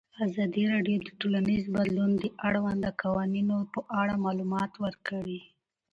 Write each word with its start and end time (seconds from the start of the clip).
ازادي 0.25 0.63
راډیو 0.73 0.97
د 1.03 1.09
ټولنیز 1.19 1.63
بدلون 1.75 2.11
د 2.17 2.23
اړونده 2.47 2.89
قوانینو 3.01 3.57
په 3.73 3.79
اړه 4.01 4.13
معلومات 4.25 4.71
ورکړي. 4.83 5.39